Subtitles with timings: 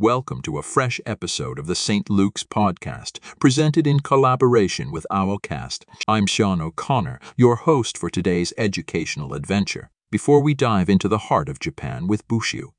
[0.00, 2.10] Welcome to a fresh episode of the St.
[2.10, 5.84] Luke's podcast, presented in collaboration with Owlcast.
[6.08, 9.92] I'm Sean O'Connor, your host for today's educational adventure.
[10.10, 12.74] Before we dive into the heart of Japan with Bushido,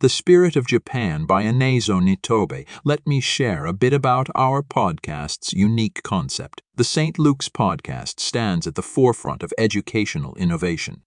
[0.00, 5.54] The Spirit of Japan by Inazo Nitobe, let me share a bit about our podcast's
[5.54, 6.60] unique concept.
[6.76, 7.18] The St.
[7.18, 11.00] Luke's podcast stands at the forefront of educational innovation.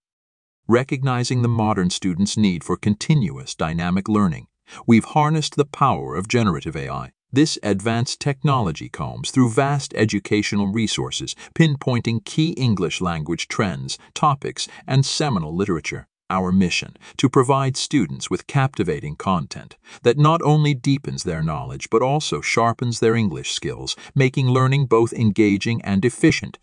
[0.66, 4.48] Recognizing the modern student's need for continuous dynamic learning,
[4.86, 7.12] we've harnessed the power of generative AI.
[7.34, 15.06] This advanced technology combs through vast educational resources, pinpointing key English language trends, topics, and
[15.06, 16.06] seminal literature.
[16.28, 22.00] Our mission to provide students with captivating content that not only deepens their knowledge but
[22.00, 26.58] also sharpens their English skills, making learning both engaging and efficient.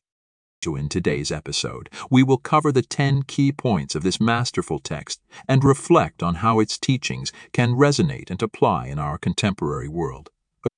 [0.68, 5.64] In today's episode, we will cover the 10 key points of this masterful text and
[5.64, 10.32] reflect on how its teachings can resonate and apply in our contemporary world.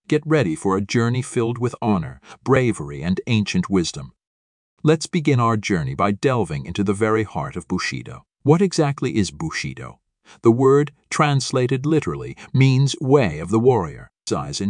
[0.07, 4.13] Get ready for a journey filled with honor, bravery, and ancient wisdom.
[4.83, 8.27] Let's begin our journey by delving into the very heart of Bushido.
[8.43, 9.99] What exactly is Bushido?
[10.43, 14.11] The word, translated literally, means way of the warrior,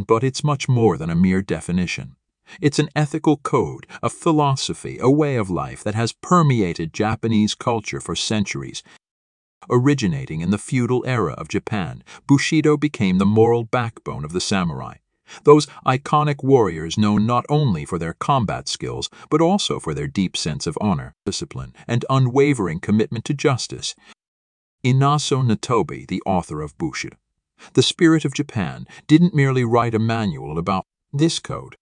[0.08, 2.16] but it's much more than a mere definition.
[2.60, 8.02] It's an ethical code, a philosophy, a way of life that has permeated Japanese culture
[8.02, 8.84] for centuries.
[9.70, 14.96] Originating in the feudal era of Japan, Bushido became the moral backbone of the samurai.
[15.44, 20.36] Those iconic warriors known not only for their combat skills, but also for their deep
[20.36, 23.96] sense of honor, discipline, and unwavering commitment to justice.
[24.84, 27.16] Inazo Nitobe, the author of Bushido,
[27.74, 31.78] The Spirit of Japan, didn't merely write a manual about this code.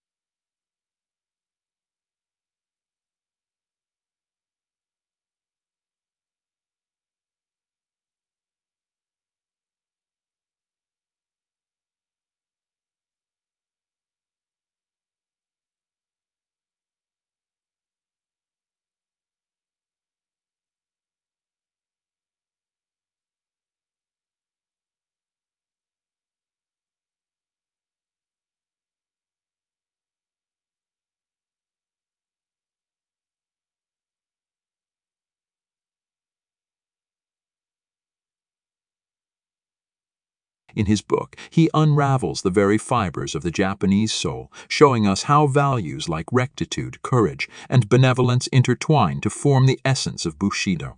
[40.80, 45.46] In his book, he unravels the very fibers of the Japanese soul, showing us how
[45.46, 50.98] values like rectitude, courage, and benevolence intertwine to form the essence of Bushido.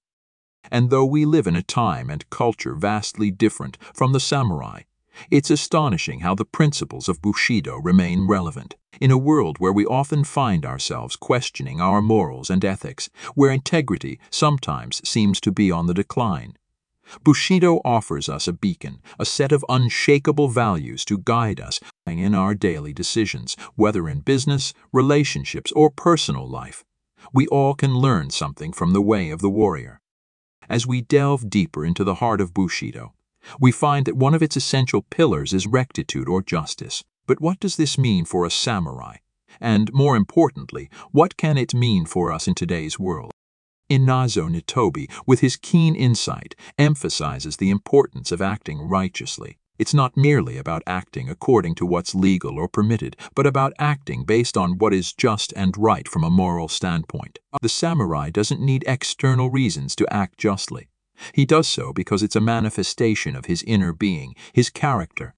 [0.69, 4.81] And though we live in a time and culture vastly different from the samurai,
[5.31, 8.75] it's astonishing how the principles of Bushido remain relevant.
[8.99, 14.19] In a world where we often find ourselves questioning our morals and ethics, where integrity
[14.29, 16.55] sometimes seems to be on the decline,
[17.23, 22.53] Bushido offers us a beacon, a set of unshakable values to guide us in our
[22.53, 26.83] daily decisions, whether in business, relationships, or personal life.
[27.33, 30.01] We all can learn something from the way of the warrior.
[30.69, 33.13] As we delve deeper into the heart of Bushido,
[33.59, 37.03] we find that one of its essential pillars is rectitude or justice.
[37.27, 39.17] But what does this mean for a samurai?
[39.59, 43.31] And more importantly, what can it mean for us in today's world?
[43.91, 49.57] Inazo Nitobe, with his keen insight, emphasizes the importance of acting righteously.
[49.77, 54.55] It's not merely about acting according to what's legal or permitted, but about acting based
[54.55, 57.39] on what is just and right from a moral standpoint.
[57.61, 60.87] The samurai doesn't need external reasons to act justly.
[61.33, 65.35] He does so because it's a manifestation of his inner being, his character.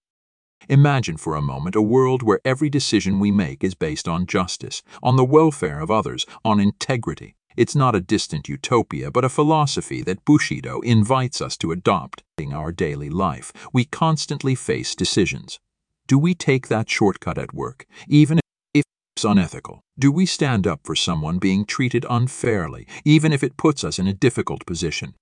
[0.69, 4.83] Imagine for a moment a world where every decision we make is based on justice,
[5.01, 7.35] on the welfare of others, on integrity.
[7.55, 12.53] It's not a distant utopia, but a philosophy that Bushido invites us to adopt in
[12.53, 13.53] our daily life.
[13.71, 15.59] We constantly face decisions.
[16.07, 18.39] Do we take that shortcut at work, even
[18.73, 18.83] if
[19.15, 19.81] it's unethical?
[19.97, 24.07] Do we stand up for someone being treated unfairly, even if it puts us in
[24.07, 25.13] a difficult position?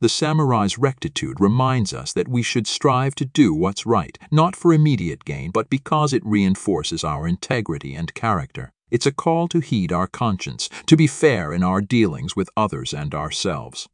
[0.00, 4.72] The samurai's rectitude reminds us that we should strive to do what's right, not for
[4.72, 8.72] immediate gain, but because it reinforces our integrity and character.
[8.90, 12.94] It's a call to heed our conscience, to be fair in our dealings with others
[12.94, 13.88] and ourselves.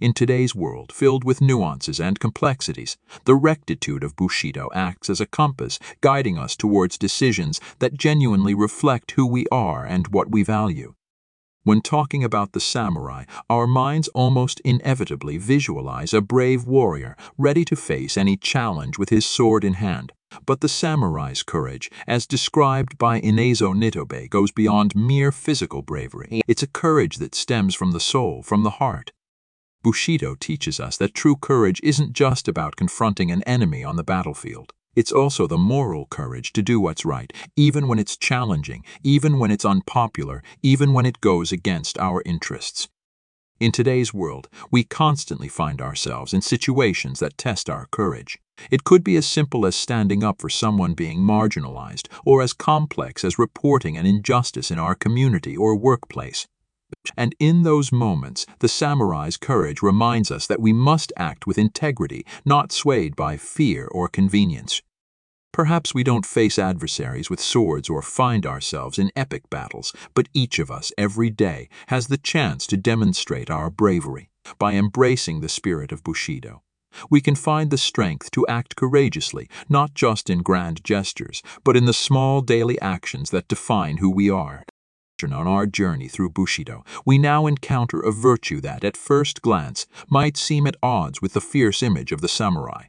[0.00, 5.26] In today's world, filled with nuances and complexities, the rectitude of Bushido acts as a
[5.26, 10.94] compass, guiding us towards decisions that genuinely reflect who we are and what we value.
[11.68, 17.76] When talking about the samurai, our minds almost inevitably visualize a brave warrior ready to
[17.76, 20.14] face any challenge with his sword in hand.
[20.46, 26.40] But the samurai's courage, as described by Inazo Nitobe, goes beyond mere physical bravery.
[26.48, 29.12] It's a courage that stems from the soul, from the heart.
[29.82, 34.72] Bushido teaches us that true courage isn't just about confronting an enemy on the battlefield.
[34.98, 39.52] It's also the moral courage to do what's right, even when it's challenging, even when
[39.52, 42.88] it's unpopular, even when it goes against our interests.
[43.60, 48.40] In today's world, we constantly find ourselves in situations that test our courage.
[48.72, 53.22] It could be as simple as standing up for someone being marginalized, or as complex
[53.22, 56.48] as reporting an injustice in our community or workplace.
[57.16, 62.26] And in those moments, the samurai's courage reminds us that we must act with integrity,
[62.44, 64.82] not swayed by fear or convenience.
[65.58, 70.60] Perhaps we don't face adversaries with swords or find ourselves in epic battles, but each
[70.60, 75.90] of us, every day, has the chance to demonstrate our bravery by embracing the spirit
[75.90, 76.62] of Bushido.
[77.10, 81.86] We can find the strength to act courageously, not just in grand gestures, but in
[81.86, 84.62] the small daily actions that define who we are.
[85.24, 90.36] On our journey through Bushido, we now encounter a virtue that, at first glance, might
[90.36, 92.84] seem at odds with the fierce image of the samurai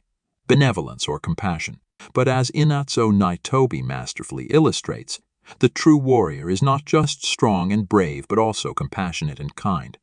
[0.46, 1.80] benevolence or compassion.
[2.12, 5.20] But as Inazo Nitobe masterfully illustrates,
[5.58, 9.98] the true warrior is not just strong and brave, but also compassionate and kind.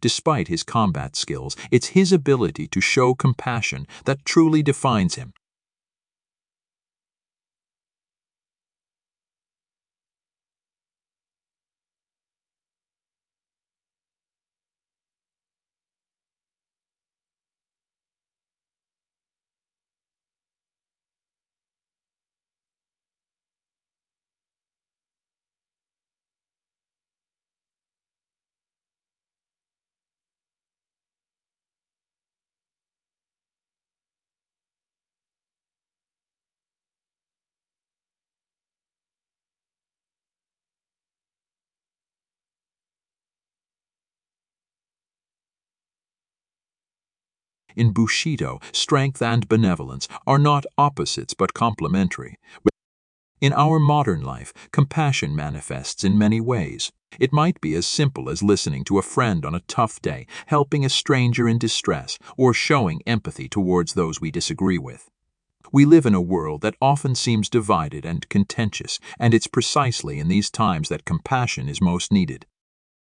[0.00, 5.32] Despite his combat skills, it's his ability to show compassion that truly defines him.
[47.76, 52.38] In Bushido, strength and benevolence are not opposites but complementary.
[53.40, 56.92] In our modern life, compassion manifests in many ways.
[57.18, 60.84] It might be as simple as listening to a friend on a tough day, helping
[60.84, 65.10] a stranger in distress, or showing empathy towards those we disagree with.
[65.72, 70.28] We live in a world that often seems divided and contentious, and it's precisely in
[70.28, 72.46] these times that compassion is most needed.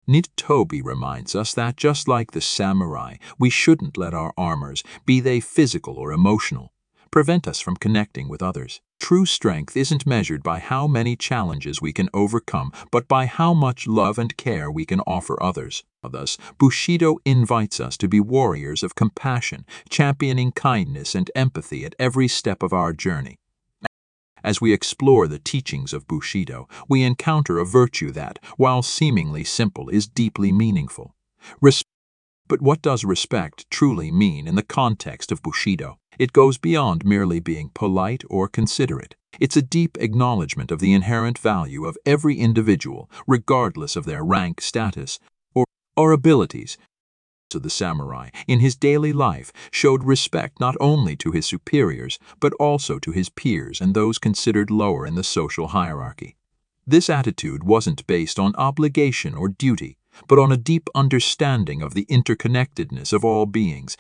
[0.08, 5.40] Nitobe reminds us that just like the samurai, we shouldn't let our armors, be they
[5.40, 6.74] physical or emotional,
[7.10, 8.82] prevent us from connecting with others.
[9.00, 13.86] True strength isn't measured by how many challenges we can overcome, but by how much
[13.86, 15.84] love and care we can offer others.
[16.02, 22.28] Thus, Bushido invites us to be warriors of compassion, championing kindness and empathy at every
[22.28, 23.40] step of our journey.
[24.44, 29.88] As we explore the teachings of Bushido, we encounter a virtue that, while seemingly simple,
[29.90, 31.16] is deeply meaningful.
[32.50, 35.98] But what does respect truly mean in the context of Bushido?
[36.20, 39.16] It goes beyond merely being polite or considerate.
[39.40, 44.62] It's a deep acknowledgement of the inherent value of every individual, regardless of their rank,
[44.62, 45.20] status,
[45.56, 45.66] or,
[45.96, 46.78] or abilities,
[47.56, 52.54] of the samurai in his daily life showed respect not only to his superiors, but
[52.54, 56.36] also to his peers and those considered lower in the social hierarchy.
[56.86, 59.98] This attitude wasn't based on obligation or duty,
[60.28, 63.98] but on a deep understanding of the interconnectedness of all beings.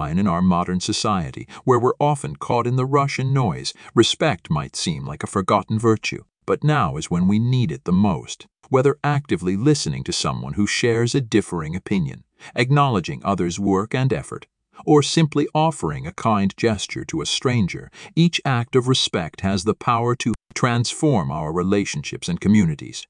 [0.00, 4.74] In our modern society, where we're often caught in the rush and noise, respect might
[4.74, 8.96] seem like a forgotten virtue, but now is when we need it the most whether
[9.02, 14.46] actively listening to someone who shares a differing opinion, acknowledging others' work and effort,
[14.86, 19.74] or simply offering a kind gesture to a stranger, each act of respect has the
[19.74, 23.06] power to transform our relationships and communities.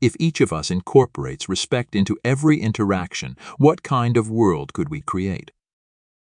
[0.00, 5.00] If each of us incorporates respect into every interaction, what kind of world could we
[5.00, 5.52] create?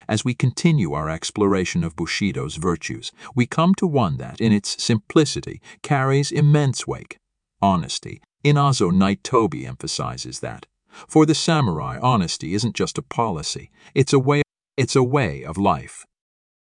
[0.07, 4.83] As we continue our exploration of Bushido's virtues, we come to one that, in its
[4.83, 7.17] simplicity, carries immense weight
[7.61, 10.65] honesty, Inazo Nitobe emphasizes that.
[11.07, 14.41] For the samurai, honesty isn't just a policy, it's a way,
[14.77, 16.05] it's a way of life.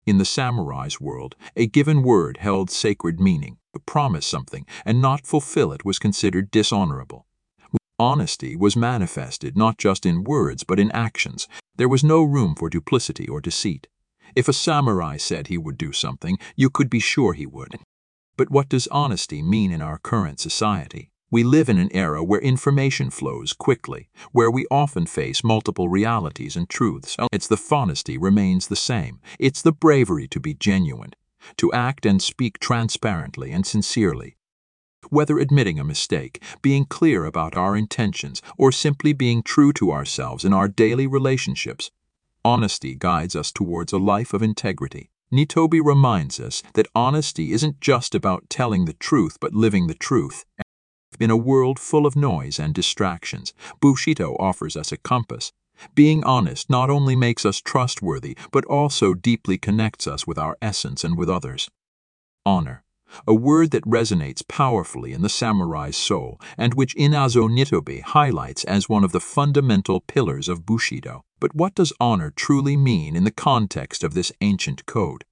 [0.05, 3.57] In the samurai's world, a given word held sacred meaning.
[3.73, 7.27] To promise something and not fulfill it was considered dishonorable.
[7.99, 11.47] Honesty was manifested not just in words but in actions.
[11.75, 13.87] There was no room for duplicity or deceit.
[14.35, 17.77] If a samurai said he would do something, you could be sure he would.
[18.37, 21.11] But what does honesty mean in our current society?
[21.31, 26.55] We live in an era where information flows quickly, where we often face multiple realities
[26.55, 27.15] and truths.
[27.31, 29.19] It's the honesty remains the same.
[29.37, 31.13] It's the bravery to be genuine,
[31.57, 34.37] to act and speak transparently and sincerely.
[35.09, 40.43] Whether admitting a mistake, being clear about our intentions, or simply being true to ourselves
[40.43, 41.91] in our daily relationships,
[42.43, 45.11] honesty guides us towards a life of integrity.
[45.31, 50.43] Nitobe reminds us that honesty isn't just about telling the truth but living the truth.
[51.19, 55.51] In a world full of noise and distractions, Bushido offers us a compass.
[55.95, 61.03] Being honest not only makes us trustworthy, but also deeply connects us with our essence
[61.03, 61.69] and with others.
[62.45, 62.83] Honor,
[63.27, 68.89] a word that resonates powerfully in the samurai's soul and which Inazo Nitobe highlights as
[68.89, 71.23] one of the fundamental pillars of Bushido.
[71.39, 75.25] But what does honor truly mean in the context of this ancient code?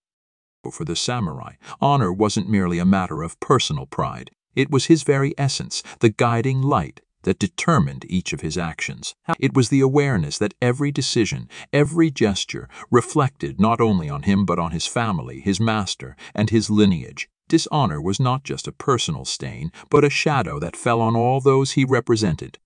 [0.71, 4.31] For the samurai, honor wasn't merely a matter of personal pride.
[4.57, 9.13] It was his very essence, the guiding light that determined each of his actions.
[9.39, 14.57] It was the awareness that every decision, every gesture, reflected not only on him but
[14.57, 17.29] on his family, his master, and his lineage.
[17.47, 21.73] Dishonor was not just a personal stain, but a shadow that fell on all those
[21.73, 22.57] he represented.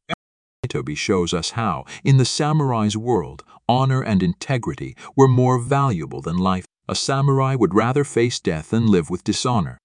[0.70, 6.38] Toby shows us how, in the samurai's world, honor and integrity were more valuable than
[6.38, 6.64] life.
[6.88, 9.78] A samurai would rather face death than live with dishonor.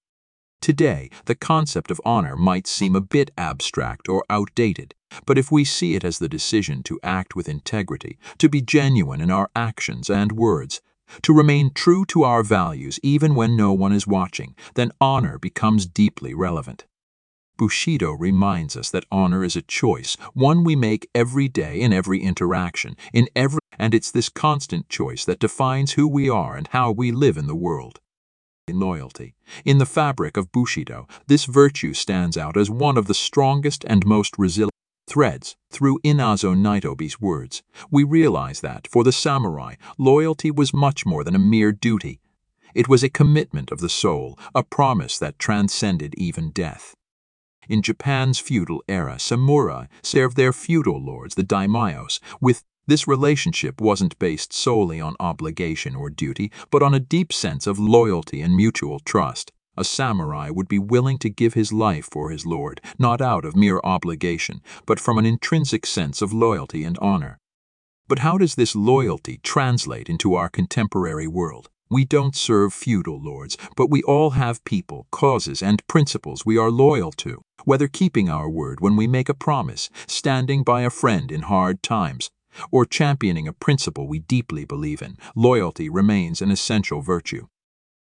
[0.61, 4.95] Today, the concept of honor might seem a bit abstract or outdated,
[5.25, 9.21] but if we see it as the decision to act with integrity, to be genuine
[9.21, 10.81] in our actions and words,
[11.21, 15.85] to remain true to our values even when no one is watching, then honor becomes
[15.85, 16.85] deeply relevant.
[17.57, 22.21] Bushido reminds us that honor is a choice, one we make every day in every
[22.21, 26.91] interaction, in every and it's this constant choice that defines who we are and how
[26.91, 27.99] we live in the world.
[28.69, 29.33] Loyalty.
[29.63, 34.05] In the fabric of Bushido, this virtue stands out as one of the strongest and
[34.05, 34.73] most resilient
[35.07, 35.55] threads.
[35.71, 41.35] Through Inazo Nitobe's words, we realize that, for the samurai, loyalty was much more than
[41.35, 42.19] a mere duty.
[42.75, 46.93] It was a commitment of the soul, a promise that transcended even death.
[47.69, 54.17] In Japan's feudal era, samurai served their feudal lords, the daimyos, with this relationship wasn't
[54.17, 58.99] based solely on obligation or duty, but on a deep sense of loyalty and mutual
[58.99, 59.51] trust.
[59.75, 63.55] A samurai would be willing to give his life for his lord, not out of
[63.55, 67.37] mere obligation, but from an intrinsic sense of loyalty and honor.
[68.07, 71.69] But how does this loyalty translate into our contemporary world?
[71.89, 76.71] We don't serve feudal lords, but we all have people, causes, and principles we are
[76.71, 81.31] loyal to, whether keeping our word when we make a promise, standing by a friend
[81.31, 82.29] in hard times,
[82.71, 87.47] or championing a principle we deeply believe in, loyalty remains an essential virtue.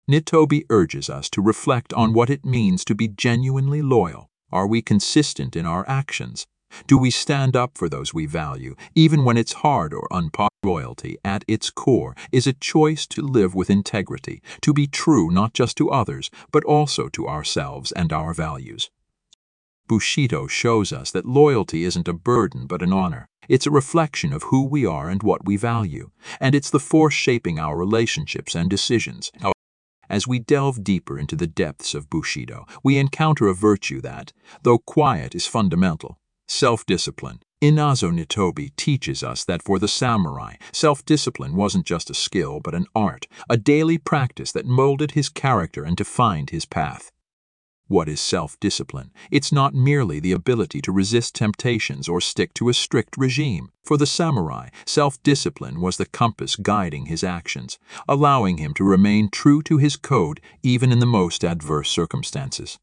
[0.09, 4.31] Nitobe urges us to reflect on what it means to be genuinely loyal.
[4.53, 6.47] Are we consistent in our actions?
[6.87, 10.51] Do we stand up for those we value, even when it's hard or unpopular?
[10.65, 15.55] Loyalty, at its core, is a choice to live with integrity, to be true not
[15.55, 18.91] just to others, but also to ourselves and our values.
[19.89, 23.29] Bushido shows us that loyalty isn't a burden but an honor.
[23.49, 27.15] It's a reflection of who we are and what we value, and it's the force
[27.15, 29.31] shaping our relationships and decisions.
[30.09, 34.79] As we delve deeper into the depths of Bushido, we encounter a virtue that, though
[34.79, 37.41] quiet, is fundamental self-discipline.
[37.61, 42.87] Inazo Nitobe teaches us that for the samurai, self-discipline wasn't just a skill but an
[42.95, 47.11] art, a daily practice that molded his character and defined his path.
[47.89, 49.13] What is self discipline?
[49.31, 53.71] It's not merely the ability to resist temptations or stick to a strict regime.
[53.85, 57.79] For the samurai, self discipline was the compass guiding his actions,
[58.09, 62.81] allowing him to remain true to his code even in the most adverse circumstances.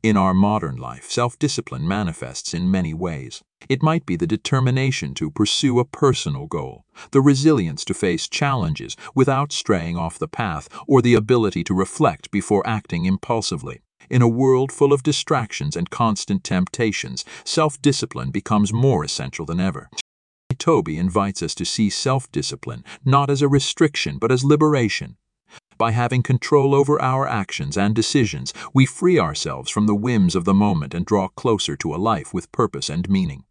[0.00, 3.42] In our modern life, self-discipline manifests in many ways.
[3.68, 8.96] It might be the determination to pursue a personal goal, the resilience to face challenges
[9.16, 13.80] without straying off the path, or the ability to reflect before acting impulsively.
[14.08, 19.90] In a world full of distractions and constant temptations, self-discipline becomes more essential than ever.
[20.58, 25.16] Toby invites us to see self-discipline not as a restriction but as liberation,
[25.78, 30.44] by having control over our actions and decisions, we free ourselves from the whims of
[30.44, 33.44] the moment and draw closer to a life with purpose and meaning.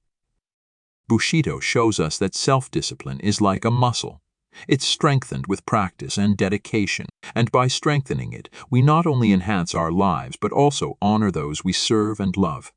[1.07, 4.22] Bushido shows us that self-discipline is like a muscle.
[4.67, 9.91] It's strengthened with practice and dedication, and by strengthening it, we not only enhance our
[9.91, 12.74] lives but also honor those we serve and love.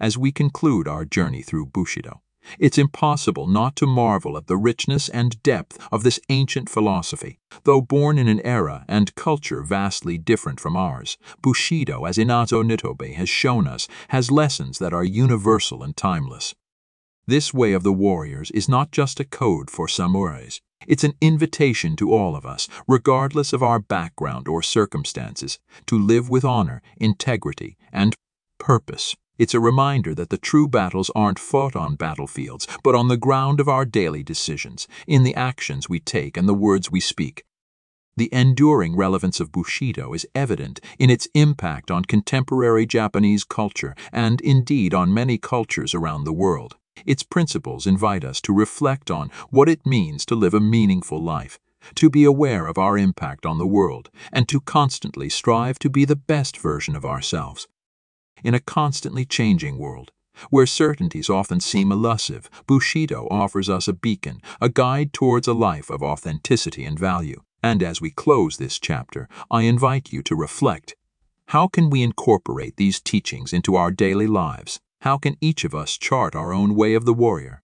[0.00, 2.22] As we conclude our journey through Bushido,
[2.58, 7.38] it's impossible not to marvel at the richness and depth of this ancient philosophy.
[7.64, 13.14] Though born in an era and culture vastly different from ours, Bushido, as Inazo Nitobe
[13.14, 16.54] has shown us, has lessons that are universal and timeless.
[17.26, 20.60] This way of the warriors is not just a code for samurais.
[20.86, 26.28] It's an invitation to all of us, regardless of our background or circumstances, to live
[26.28, 28.14] with honor, integrity, and
[28.58, 29.16] purpose.
[29.36, 33.58] It's a reminder that the true battles aren't fought on battlefields, but on the ground
[33.58, 37.44] of our daily decisions, in the actions we take and the words we speak.
[38.16, 44.40] The enduring relevance of Bushido is evident in its impact on contemporary Japanese culture and
[44.40, 46.76] indeed on many cultures around the world.
[47.04, 51.58] Its principles invite us to reflect on what it means to live a meaningful life,
[51.96, 56.04] to be aware of our impact on the world, and to constantly strive to be
[56.04, 57.66] the best version of ourselves
[58.44, 60.12] in a constantly changing world.
[60.50, 65.90] Where certainties often seem elusive, Bushido offers us a beacon, a guide towards a life
[65.90, 67.42] of authenticity and value.
[67.62, 70.96] And as we close this chapter, I invite you to reflect.
[71.48, 74.80] How can we incorporate these teachings into our daily lives?
[75.00, 77.62] How can each of us chart our own way of the warrior?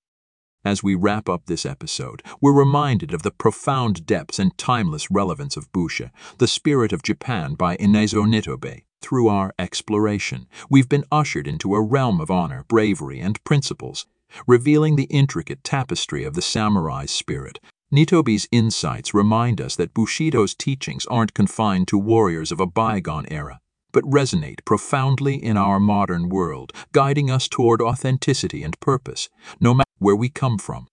[0.65, 5.57] As we wrap up this episode, we're reminded of the profound depths and timeless relevance
[5.57, 8.83] of Busha, the spirit of Japan by Inazo Nitobe.
[9.03, 14.07] Through our exploration, we've been ushered into a realm of honor, bravery, and principles,
[14.47, 17.59] revealing the intricate tapestry of the samurai's spirit.
[17.93, 23.61] Nitobe's insights remind us that Bushido's teachings aren't confined to warriors of a bygone era,
[23.91, 29.29] but resonate profoundly in our modern world, guiding us toward authenticity and purpose,
[29.59, 30.87] no matter where we come from.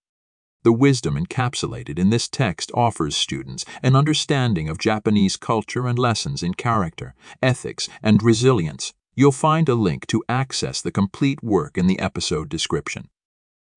[0.68, 6.44] The wisdom encapsulated in this text offers students an understanding of Japanese culture and lessons
[6.44, 8.94] in character, ethics, and resilience.
[9.16, 13.08] You'll find a link to access the complete work in the episode description.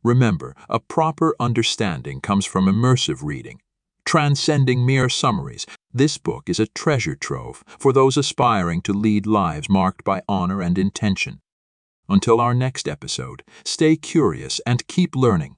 [0.03, 3.61] Remember, a proper understanding comes from immersive reading.
[4.05, 9.69] Transcending mere summaries, this book is a treasure trove for those aspiring to lead lives
[9.69, 11.41] marked by honor and intention.
[12.09, 15.55] Until our next episode, stay curious and keep learning.